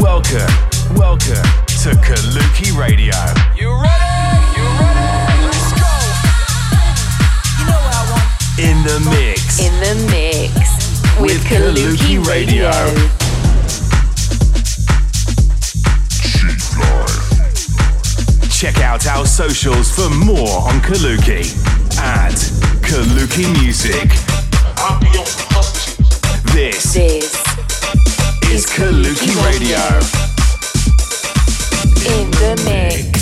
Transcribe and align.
Welcome, 0.00 0.52
welcome 0.94 1.48
to 1.82 1.90
Kaluki 1.98 2.70
Radio. 2.78 3.18
You 3.58 3.74
ready? 3.74 4.38
You 4.54 4.66
ready? 4.78 5.34
Let's 5.42 5.72
go. 5.74 5.90
You 7.58 7.66
know 7.66 7.80
what 7.82 7.90
I 7.90 8.06
want. 8.12 8.30
In 8.60 8.76
the 8.84 8.98
mix. 9.10 9.58
In 9.58 9.74
the 9.80 9.94
mix 10.12 10.54
with, 11.20 11.32
With 11.32 11.42
Kaluki, 11.46 11.96
Kaluki 11.96 12.26
Radio. 12.28 12.70
Radio. 12.70 13.08
Check 18.48 18.78
out 18.78 19.06
our 19.08 19.26
socials 19.26 19.90
for 19.90 20.08
more 20.10 20.60
on 20.68 20.80
Kaluki 20.80 21.42
at 21.98 22.36
Kaluki 22.80 23.52
Music. 23.60 24.08
This 26.54 26.94
This 26.94 27.24
is 28.52 28.64
Kaluki 28.64 29.34
Radio. 29.44 29.82
in 32.06 32.30
the 32.30 32.62
mix. 32.64 33.13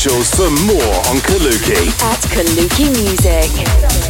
Socials 0.00 0.30
for 0.30 0.50
more 0.64 0.94
on 1.10 1.18
Kaluki. 1.18 1.88
At 2.02 2.20
Kaluki 2.32 2.90
Music. 3.02 4.09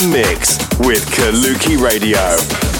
The 0.00 0.08
mix 0.08 0.58
with 0.80 1.06
Kaluki 1.10 1.80
Radio. 1.80 2.73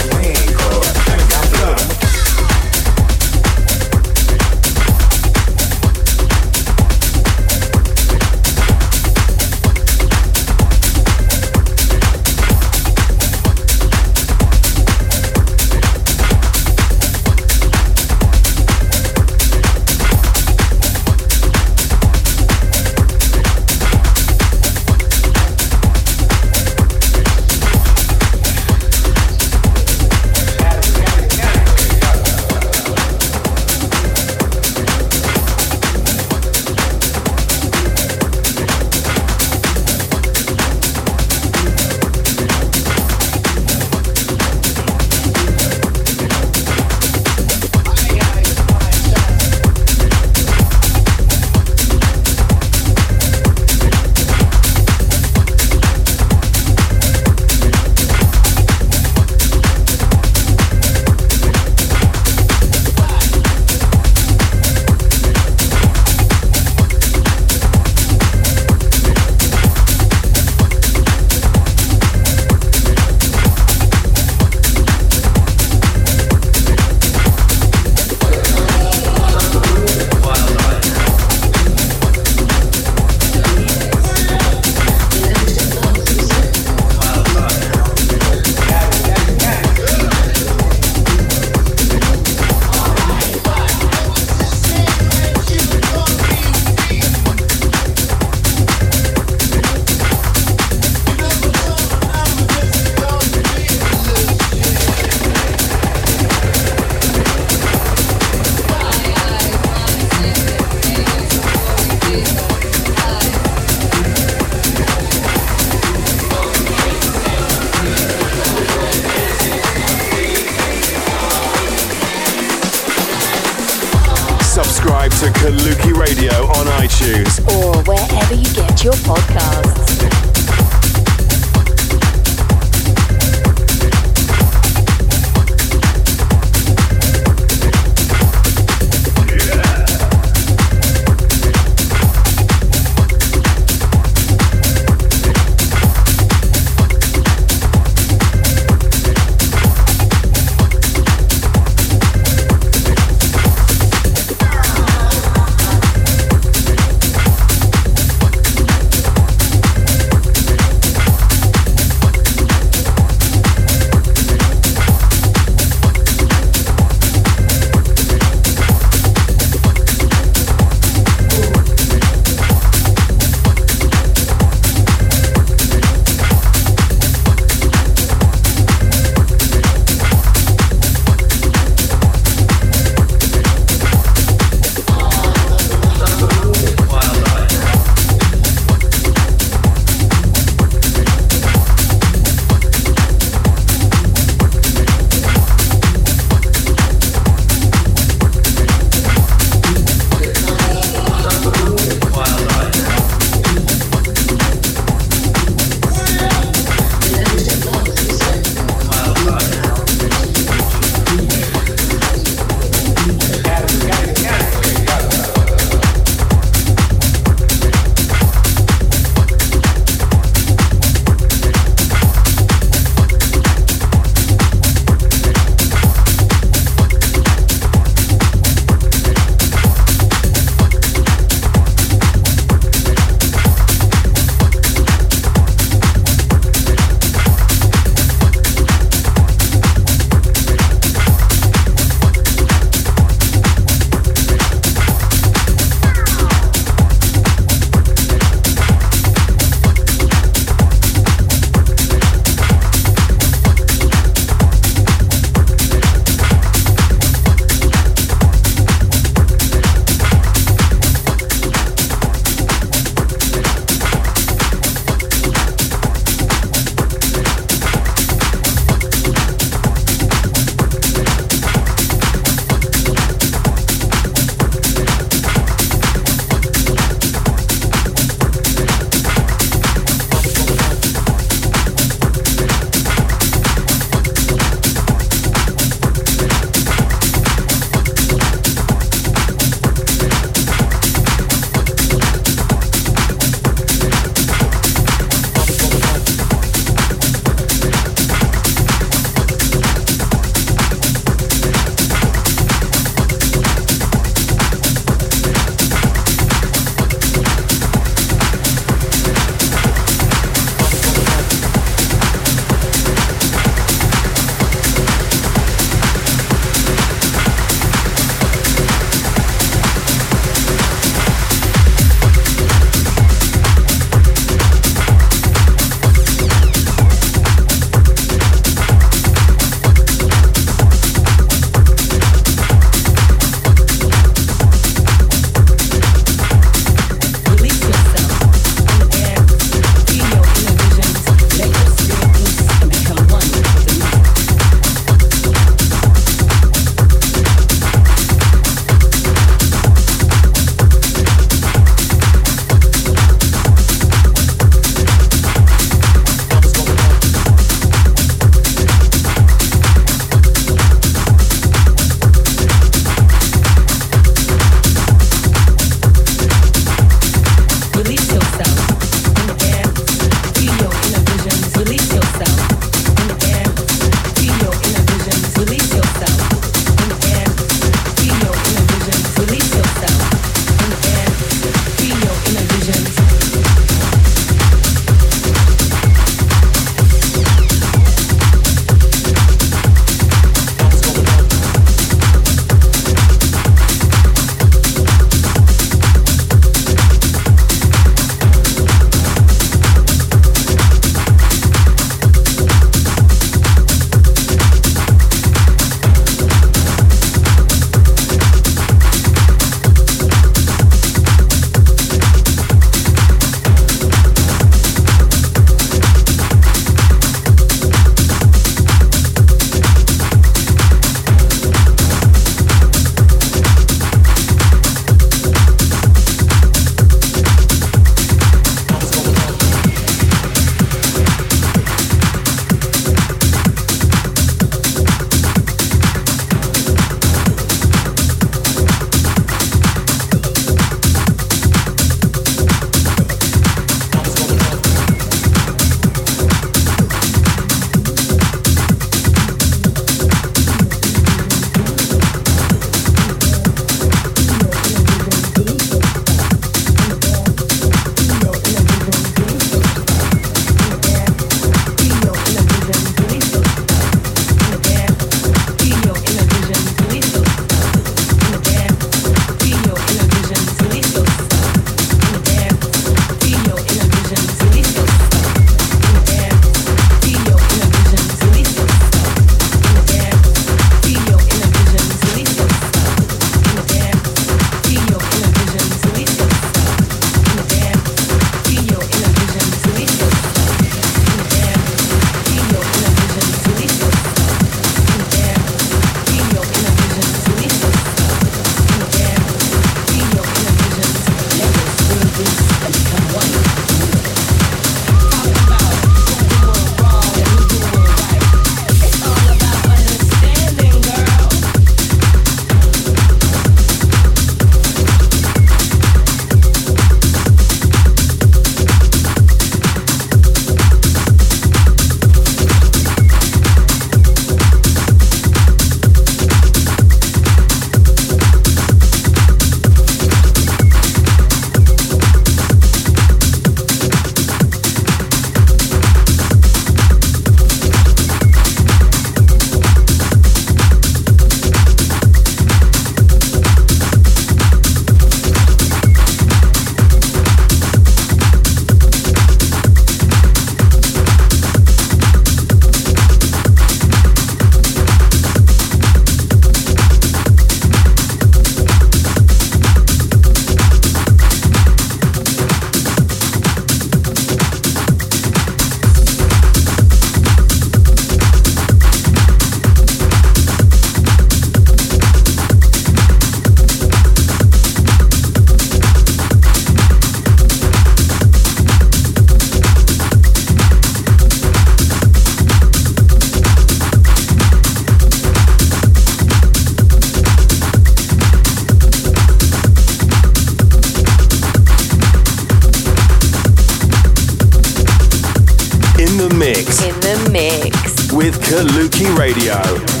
With 598.21 598.39
Kaluki 598.39 599.07
Radio. 599.17 600.00